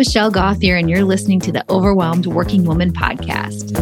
[0.00, 3.76] Michelle Gauthier, and you're listening to the Overwhelmed Working Woman podcast.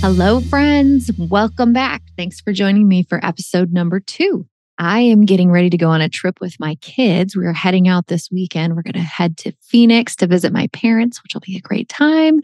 [0.00, 1.12] Hello, friends.
[1.16, 2.02] Welcome back.
[2.16, 4.48] Thanks for joining me for episode number two.
[4.78, 7.36] I am getting ready to go on a trip with my kids.
[7.36, 8.74] We are heading out this weekend.
[8.74, 11.88] We're going to head to Phoenix to visit my parents, which will be a great
[11.88, 12.40] time.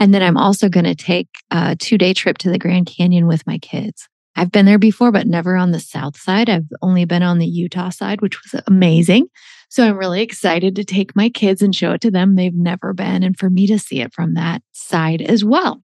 [0.00, 3.26] And then I'm also going to take a two day trip to the Grand Canyon
[3.26, 4.08] with my kids.
[4.36, 6.48] I've been there before, but never on the south side.
[6.48, 9.28] I've only been on the Utah side, which was amazing.
[9.68, 12.34] So I'm really excited to take my kids and show it to them.
[12.34, 15.82] They've never been, and for me to see it from that side as well.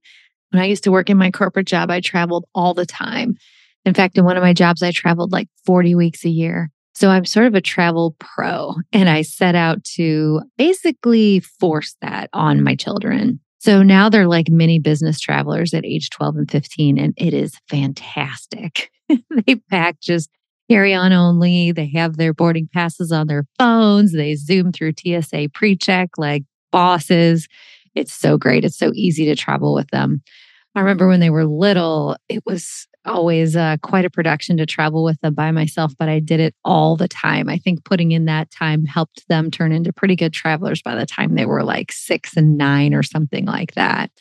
[0.50, 3.36] When I used to work in my corporate job, I traveled all the time.
[3.84, 6.70] In fact, in one of my jobs, I traveled like 40 weeks a year.
[6.94, 12.28] So I'm sort of a travel pro, and I set out to basically force that
[12.32, 13.40] on my children.
[13.58, 17.54] So now they're like mini business travelers at age 12 and 15, and it is
[17.68, 18.90] fantastic.
[19.46, 20.30] they pack just
[20.70, 21.72] carry on only.
[21.72, 24.12] They have their boarding passes on their phones.
[24.12, 27.48] They zoom through TSA pre check like bosses.
[27.94, 28.64] It's so great.
[28.64, 30.22] It's so easy to travel with them.
[30.76, 35.02] I remember when they were little, it was always uh, quite a production to travel
[35.02, 37.48] with them by myself, but I did it all the time.
[37.48, 41.06] I think putting in that time helped them turn into pretty good travelers by the
[41.06, 44.12] time they were like six and nine or something like that.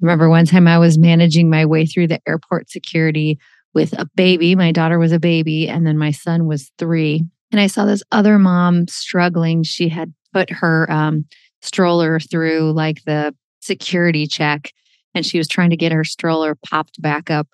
[0.00, 3.38] Remember one time I was managing my way through the airport security
[3.74, 4.54] with a baby.
[4.54, 7.24] My daughter was a baby, and then my son was three.
[7.50, 9.62] And I saw this other mom struggling.
[9.62, 11.26] She had put her um,
[11.60, 14.72] stroller through like the security check,
[15.14, 17.48] and she was trying to get her stroller popped back up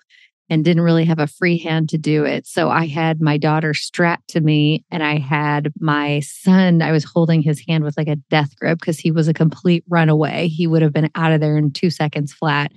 [0.49, 2.47] and didn't really have a free hand to do it.
[2.47, 7.03] So I had my daughter strapped to me and I had my son, I was
[7.03, 10.47] holding his hand with like a death grip because he was a complete runaway.
[10.47, 12.71] He would have been out of there in two seconds flat.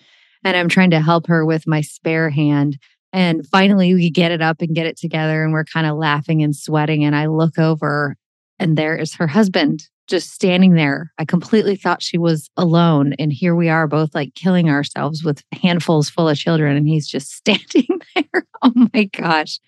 [0.44, 2.78] And I'm trying to help her with my spare hand.
[3.12, 6.42] And finally, we get it up and get it together, and we're kind of laughing
[6.42, 7.04] and sweating.
[7.04, 8.16] And I look over,
[8.58, 11.12] and there is her husband just standing there.
[11.18, 13.14] I completely thought she was alone.
[13.18, 16.76] And here we are, both like killing ourselves with handfuls full of children.
[16.76, 18.46] And he's just standing there.
[18.62, 19.60] Oh my gosh.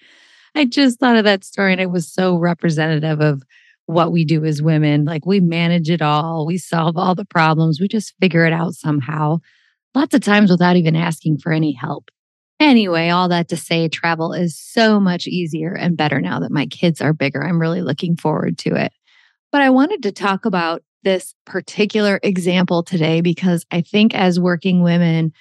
[0.55, 3.43] I just thought of that story, and it was so representative of
[3.87, 5.05] what we do as women.
[5.05, 8.75] Like we manage it all, we solve all the problems, we just figure it out
[8.75, 9.39] somehow,
[9.95, 12.11] lots of times without even asking for any help.
[12.65, 16.65] Anyway, all that to say, travel is so much easier and better now that my
[16.65, 17.45] kids are bigger.
[17.45, 18.91] I'm really looking forward to it.
[19.53, 24.83] But I wanted to talk about this particular example today because I think as working
[24.83, 25.35] women,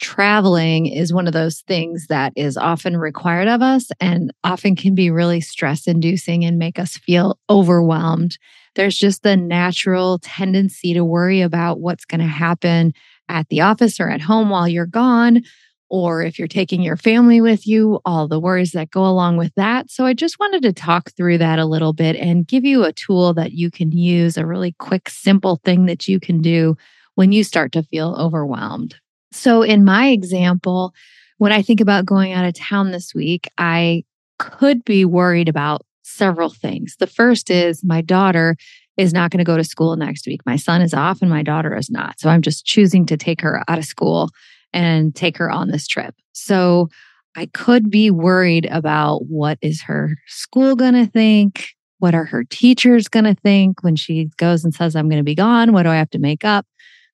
[0.00, 4.94] traveling is one of those things that is often required of us and often can
[4.94, 8.38] be really stress inducing and make us feel overwhelmed.
[8.76, 12.92] There's just the natural tendency to worry about what's going to happen
[13.28, 15.42] at the office or at home while you're gone
[15.90, 19.54] or if you're taking your family with you, all the worries that go along with
[19.54, 19.90] that.
[19.90, 22.92] So I just wanted to talk through that a little bit and give you a
[22.92, 26.76] tool that you can use, a really quick, simple thing that you can do
[27.14, 28.96] when you start to feel overwhelmed.
[29.32, 30.94] So, in my example,
[31.38, 34.04] when I think about going out of town this week, I
[34.38, 36.96] could be worried about several things.
[36.98, 38.56] The first is my daughter
[38.96, 40.40] is not going to go to school next week.
[40.44, 42.18] My son is off and my daughter is not.
[42.18, 44.30] So I'm just choosing to take her out of school
[44.72, 46.14] and take her on this trip.
[46.32, 46.88] So
[47.36, 51.68] I could be worried about what is her school going to think?
[51.98, 55.24] What are her teachers going to think when she goes and says, I'm going to
[55.24, 55.72] be gone?
[55.72, 56.66] What do I have to make up?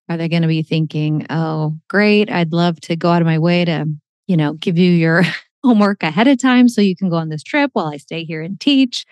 [0.08, 3.38] Are they going to be thinking, oh, great, I'd love to go out of my
[3.38, 3.86] way to,
[4.26, 5.24] you know, give you your
[5.64, 8.42] homework ahead of time so you can go on this trip while I stay here
[8.42, 9.04] and teach?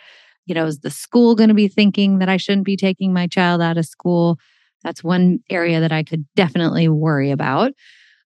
[0.45, 3.27] You know, is the school going to be thinking that I shouldn't be taking my
[3.27, 4.39] child out of school?
[4.83, 7.73] That's one area that I could definitely worry about.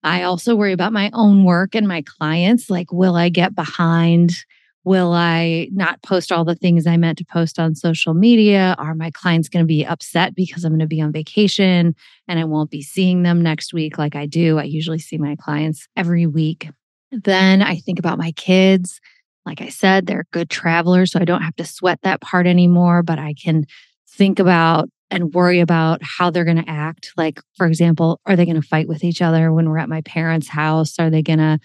[0.07, 2.71] I also worry about my own work and my clients.
[2.71, 4.37] Like, will I get behind?
[4.85, 8.77] Will I not post all the things I meant to post on social media?
[8.79, 11.97] Are my clients going to be upset because I'm going to be on vacation
[12.29, 14.61] and I won't be seeing them next week like I do?
[14.61, 16.71] I usually see my clients every week.
[17.11, 19.01] Then I think about my kids.
[19.45, 23.03] Like I said, they're good travelers, so I don't have to sweat that part anymore,
[23.03, 23.65] but I can
[24.09, 27.13] think about and worry about how they're going to act.
[27.17, 30.01] Like, for example, are they going to fight with each other when we're at my
[30.03, 30.99] parents' house?
[30.99, 31.59] Are they going to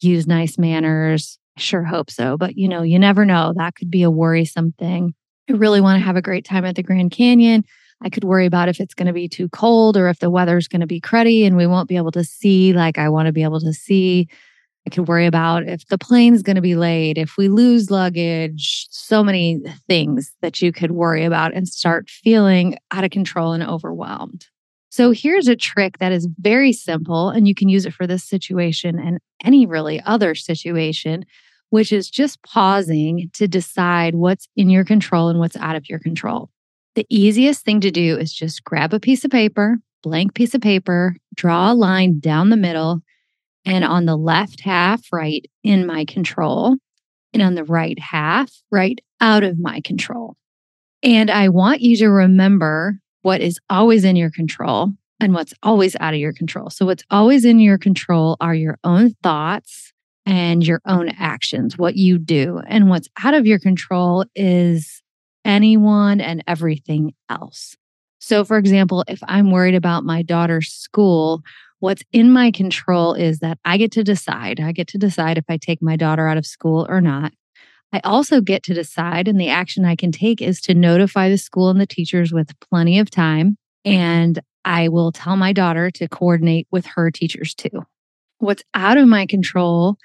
[0.00, 1.38] use nice manners?
[1.56, 2.36] I sure hope so.
[2.36, 3.52] But, you know, you never know.
[3.56, 5.14] That could be a worrisome thing.
[5.48, 7.64] I really want to have a great time at the Grand Canyon.
[8.02, 10.68] I could worry about if it's going to be too cold or if the weather's
[10.68, 13.32] going to be cruddy and we won't be able to see like I want to
[13.32, 14.28] be able to see.
[14.86, 18.86] I could worry about if the plane's going to be late, if we lose luggage,
[18.90, 23.64] so many things that you could worry about and start feeling out of control and
[23.64, 24.46] overwhelmed.
[24.90, 28.24] So here's a trick that is very simple, and you can use it for this
[28.24, 31.26] situation and any really other situation,
[31.70, 35.98] which is just pausing to decide what's in your control and what's out of your
[35.98, 36.48] control.
[36.94, 40.60] The easiest thing to do is just grab a piece of paper, blank piece of
[40.60, 43.02] paper, draw a line down the middle,
[43.66, 43.92] and mm-hmm.
[43.92, 46.76] on the left half, right in my control,
[47.34, 50.36] and on the right half, right out of my control.
[51.02, 55.96] And I want you to remember what is always in your control and what's always
[56.00, 56.70] out of your control.
[56.70, 59.92] So, what's always in your control are your own thoughts
[60.24, 62.60] and your own actions, what you do.
[62.66, 65.02] And what's out of your control is
[65.44, 67.76] anyone and everything else.
[68.18, 71.42] So, for example, if I'm worried about my daughter's school,
[71.80, 74.60] what's in my control is that I get to decide.
[74.60, 77.32] I get to decide if I take my daughter out of school or not.
[77.92, 81.38] I also get to decide, and the action I can take is to notify the
[81.38, 83.56] school and the teachers with plenty of time.
[83.84, 87.86] And I will tell my daughter to coordinate with her teachers too.
[88.38, 89.96] What's out of my control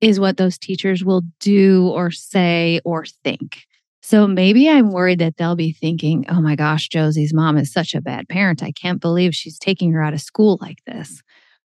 [0.00, 3.66] is what those teachers will do or say or think.
[4.06, 7.92] So maybe I'm worried that they'll be thinking, oh my gosh, Josie's mom is such
[7.92, 8.62] a bad parent.
[8.62, 11.24] I can't believe she's taking her out of school like this.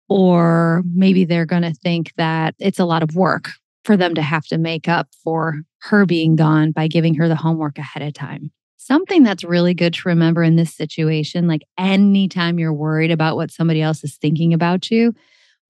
[0.09, 3.51] Or maybe they're going to think that it's a lot of work
[3.85, 7.37] for them to have to make up for her being gone by giving her the
[7.37, 8.51] homework ahead of time.
[8.79, 13.53] Something that's really good to remember in this situation, like anytime you're worried about what
[13.53, 15.15] somebody else is thinking about you,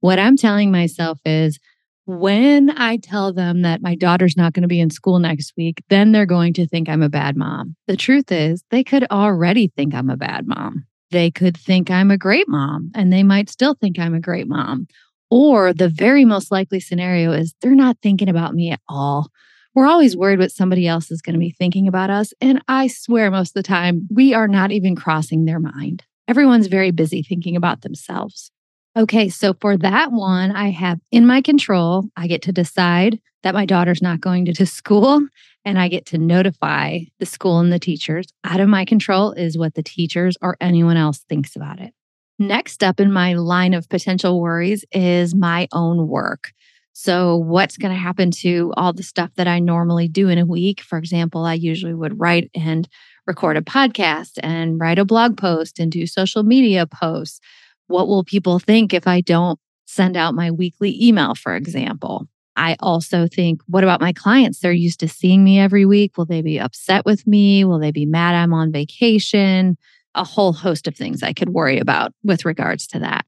[0.01, 1.59] what I'm telling myself is
[2.07, 5.83] when I tell them that my daughter's not going to be in school next week,
[5.89, 7.77] then they're going to think I'm a bad mom.
[7.87, 10.85] The truth is, they could already think I'm a bad mom.
[11.11, 14.49] They could think I'm a great mom, and they might still think I'm a great
[14.49, 14.87] mom.
[15.31, 19.29] Or the very most likely scenario is they're not thinking about me at all.
[19.75, 22.33] We're always worried what somebody else is going to be thinking about us.
[22.41, 26.05] And I swear, most of the time, we are not even crossing their mind.
[26.29, 28.51] Everyone's very busy thinking about themselves.
[28.97, 33.55] Okay, so for that one, I have in my control, I get to decide that
[33.55, 35.21] my daughter's not going to, to school
[35.65, 38.27] and I get to notify the school and the teachers.
[38.45, 41.93] Out of my control is what the teachers or anyone else thinks about it.
[42.39, 46.53] Next up in my line of potential worries is my own work.
[46.97, 50.47] So, what's going to happen to all the stuff that I normally do in a
[50.47, 50.81] week?
[50.81, 52.89] For example, I usually would write and
[53.27, 57.41] record a podcast and write a blog post and do social media posts.
[57.87, 62.29] What will people think if I don't send out my weekly email, for example?
[62.57, 64.61] I also think, what about my clients?
[64.61, 66.17] They're used to seeing me every week.
[66.17, 67.65] Will they be upset with me?
[67.65, 69.77] Will they be mad I'm on vacation?
[70.15, 73.27] A whole host of things I could worry about with regards to that.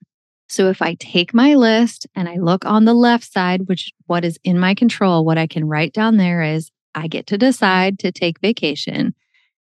[0.48, 4.24] So if I take my list and I look on the left side, which what
[4.24, 7.98] is in my control, what I can write down there is I get to decide
[8.00, 9.14] to take vacation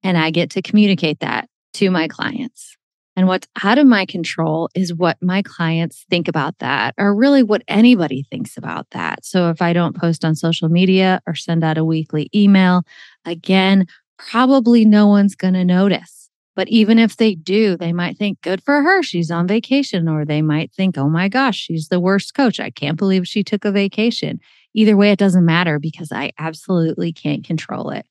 [0.04, 2.78] and I get to communicate that to my clients.
[3.16, 7.44] And what's out of my control is what my clients think about that, or really
[7.44, 9.24] what anybody thinks about that.
[9.24, 12.84] So if I don't post on social media or send out a weekly email,
[13.24, 13.86] again,
[14.18, 16.30] probably no one's going to notice.
[16.56, 20.08] But even if they do, they might think, good for her, she's on vacation.
[20.08, 22.60] Or they might think, oh my gosh, she's the worst coach.
[22.60, 24.40] I can't believe she took a vacation.
[24.74, 28.06] Either way, it doesn't matter because I absolutely can't control it.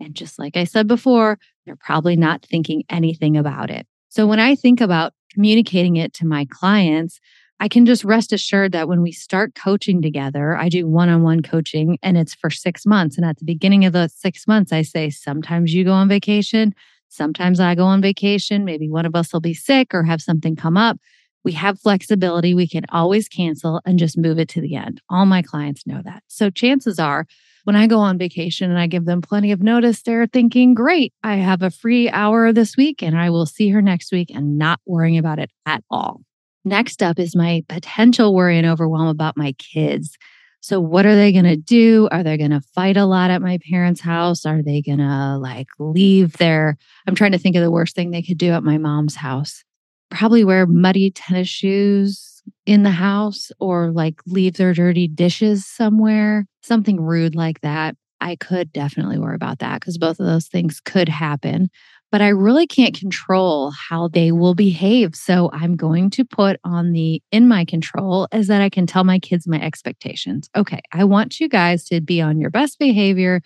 [0.00, 3.86] And just like I said before, they're probably not thinking anything about it.
[4.10, 7.18] So when I think about communicating it to my clients,
[7.58, 11.22] I can just rest assured that when we start coaching together, I do one on
[11.22, 13.16] one coaching and it's for six months.
[13.16, 16.74] And at the beginning of those six months, I say, sometimes you go on vacation,
[17.10, 18.64] Sometimes I go on vacation.
[18.64, 20.98] Maybe one of us will be sick or have something come up.
[21.42, 22.54] We have flexibility.
[22.54, 25.00] We can always cancel and just move it to the end.
[25.10, 26.22] All my clients know that.
[26.28, 27.26] So chances are
[27.64, 31.12] when I go on vacation and I give them plenty of notice, they're thinking, great,
[31.22, 34.58] I have a free hour this week and I will see her next week and
[34.58, 36.22] not worrying about it at all.
[36.64, 40.16] Next up is my potential worry and overwhelm about my kids.
[40.62, 42.06] So, what are they going to do?
[42.10, 44.44] Are they going to fight a lot at my parents' house?
[44.44, 46.76] Are they going to like leave their?
[47.06, 49.64] I'm trying to think of the worst thing they could do at my mom's house.
[50.10, 56.46] Probably wear muddy tennis shoes in the house or like leave their dirty dishes somewhere,
[56.62, 57.96] something rude like that.
[58.20, 61.70] I could definitely worry about that because both of those things could happen
[62.10, 65.14] but I really can't control how they will behave.
[65.14, 69.04] So I'm going to put on the in my control is that I can tell
[69.04, 70.50] my kids my expectations.
[70.56, 73.40] Okay, I want you guys to be on your best behavior.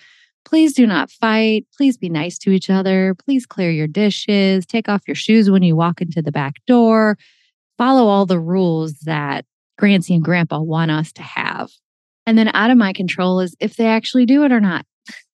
[0.44, 1.66] Please do not fight.
[1.76, 3.14] Please be nice to each other.
[3.14, 4.66] Please clear your dishes.
[4.66, 7.18] Take off your shoes when you walk into the back door.
[7.76, 9.44] Follow all the rules that
[9.78, 11.70] Grancy and Grandpa want us to have.
[12.26, 14.86] And then out of my control is if they actually do it or not.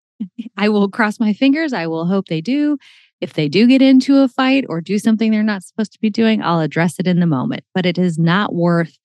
[0.57, 1.73] I will cross my fingers.
[1.73, 2.79] I will hope they do.
[3.21, 6.11] If they do get into a fight or do something they're not supposed to be
[6.11, 7.65] doing, I'll address it in the moment.
[7.75, 8.99] But it is not worth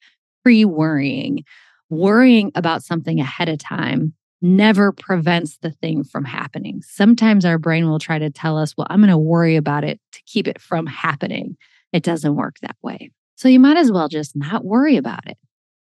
[0.43, 1.43] pre worrying.
[1.89, 6.81] Worrying about something ahead of time never prevents the thing from happening.
[6.81, 9.99] Sometimes our brain will try to tell us, well, I'm going to worry about it
[10.13, 11.57] to keep it from happening.
[11.93, 13.11] It doesn't work that way.
[13.35, 15.37] So you might as well just not worry about it.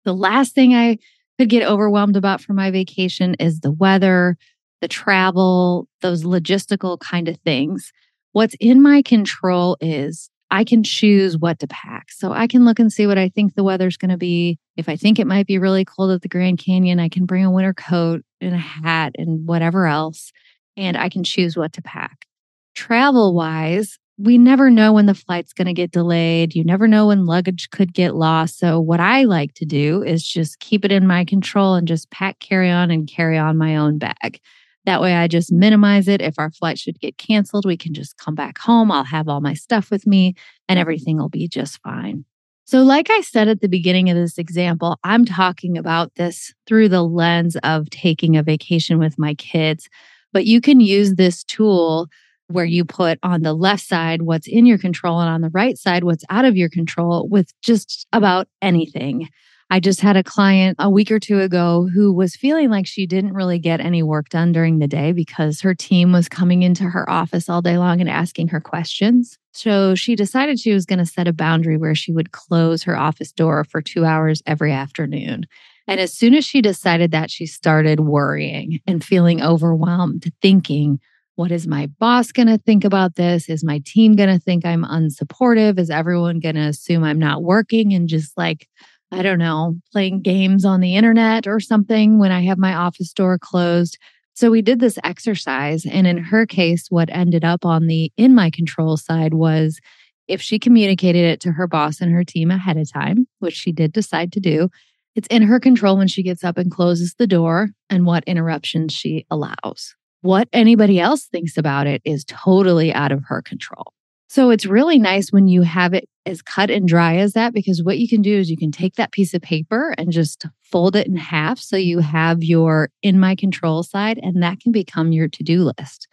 [0.06, 0.98] The last thing I
[1.42, 4.38] could get overwhelmed about for my vacation is the weather,
[4.80, 7.92] the travel, those logistical kind of things.
[8.34, 12.12] What's in my control is I can choose what to pack.
[12.12, 14.60] So I can look and see what I think the weather's going to be.
[14.78, 17.44] If I think it might be really cold at the Grand Canyon, I can bring
[17.44, 20.32] a winter coat and a hat and whatever else,
[20.78, 22.28] and I can choose what to pack.
[22.76, 26.54] Travel wise, we never know when the flight's going to get delayed.
[26.54, 28.60] You never know when luggage could get lost.
[28.60, 32.12] So, what I like to do is just keep it in my control and just
[32.12, 34.40] pack carry on and carry on my own bag.
[34.86, 36.22] That way, I just minimize it.
[36.22, 38.92] If our flight should get canceled, we can just come back home.
[38.92, 40.36] I'll have all my stuff with me
[40.68, 42.26] and everything will be just fine.
[42.66, 46.90] So, like I said at the beginning of this example, I'm talking about this through
[46.90, 49.90] the lens of taking a vacation with my kids.
[50.34, 52.08] But you can use this tool
[52.54, 55.78] where you put on the left side what's in your control and on the right
[55.78, 59.30] side what's out of your control with just about anything.
[59.70, 63.08] I just had a client a week or two ago who was feeling like she
[63.08, 66.84] didn't really get any work done during the day because her team was coming into
[66.84, 69.38] her office all day long and asking her questions.
[69.54, 72.98] So she decided she was going to set a boundary where she would close her
[72.98, 75.46] office door for two hours every afternoon.
[75.88, 81.00] And as soon as she decided that, she started worrying and feeling overwhelmed, thinking,
[81.36, 83.50] what is my boss going to think about this?
[83.50, 85.80] Is my team going to think I'm unsupportive?
[85.80, 88.68] Is everyone going to assume I'm not working and just like,
[89.12, 93.12] I don't know, playing games on the internet or something when I have my office
[93.14, 93.98] door closed?
[94.34, 95.86] So we did this exercise.
[95.86, 99.80] And in her case, what ended up on the in my control side was
[100.28, 103.72] if she communicated it to her boss and her team ahead of time, which she
[103.72, 104.70] did decide to do,
[105.16, 108.94] it's in her control when she gets up and closes the door and what interruptions
[108.94, 109.94] she allows.
[110.22, 113.94] What anybody else thinks about it is totally out of her control.
[114.28, 117.84] So it's really nice when you have it as cut and dry as that, because
[117.84, 120.96] what you can do is you can take that piece of paper and just fold
[120.96, 121.60] it in half.
[121.60, 125.70] So you have your in my control side, and that can become your to do
[125.78, 126.08] list.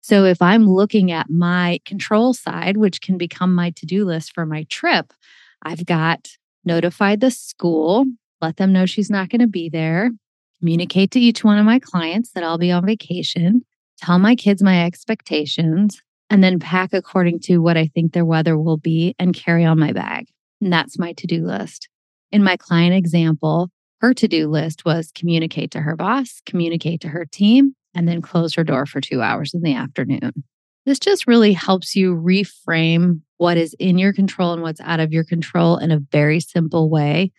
[0.00, 4.32] So if I'm looking at my control side, which can become my to do list
[4.32, 5.12] for my trip,
[5.62, 6.28] I've got
[6.64, 8.06] notified the school,
[8.40, 10.12] let them know she's not going to be there,
[10.60, 13.62] communicate to each one of my clients that I'll be on vacation,
[13.98, 16.00] tell my kids my expectations,
[16.30, 19.78] and then pack according to what I think their weather will be and carry on
[19.78, 20.26] my bag.
[20.60, 21.88] And that's my to do list.
[22.30, 27.08] In my client example, her to do list was communicate to her boss, communicate to
[27.08, 30.32] her team, and then close her door for two hours in the afternoon.
[30.86, 35.12] This just really helps you reframe what is in your control and what's out of
[35.12, 37.32] your control in a very simple way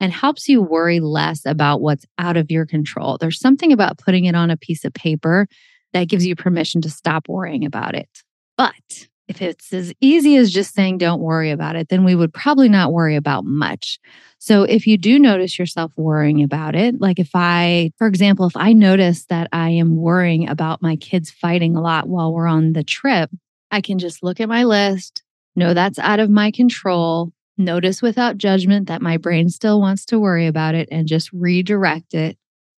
[0.00, 3.18] and helps you worry less about what's out of your control.
[3.18, 5.46] There's something about putting it on a piece of paper
[5.92, 8.08] that gives you permission to stop worrying about it.
[8.56, 12.34] But if it's as easy as just saying, don't worry about it, then we would
[12.34, 14.00] probably not worry about much.
[14.38, 18.56] So if you do notice yourself worrying about it, like if I, for example, if
[18.56, 22.72] I notice that I am worrying about my kids fighting a lot while we're on
[22.72, 23.30] the trip,
[23.70, 25.22] I can just look at my list,
[25.54, 30.18] know that's out of my control, notice without judgment that my brain still wants to
[30.18, 32.36] worry about it and just redirect it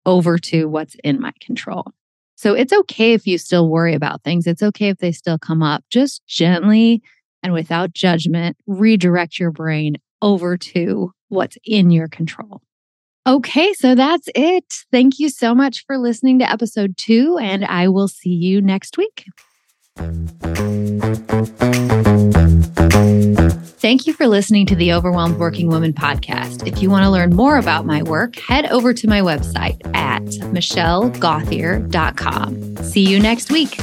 [0.06, 1.92] over to what's in my control.
[2.36, 4.46] So it's okay if you still worry about things.
[4.46, 5.84] It's okay if they still come up.
[5.90, 7.02] Just gently
[7.42, 12.62] and without judgment, redirect your brain over to what's in your control.
[13.26, 14.64] Okay, so that's it.
[14.90, 18.96] Thank you so much for listening to episode two, and I will see you next
[18.96, 19.26] week.
[23.78, 26.66] Thank you for listening to the Overwhelmed Working Woman podcast.
[26.66, 30.22] If you want to learn more about my work, head over to my website at
[30.22, 32.76] michellegauthier.com.
[32.84, 33.80] See you next week.